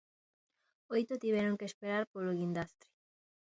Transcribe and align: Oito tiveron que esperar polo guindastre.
Oito 0.95 1.21
tiveron 1.23 1.57
que 1.59 1.69
esperar 1.71 2.03
polo 2.11 2.35
guindastre. 2.39 2.89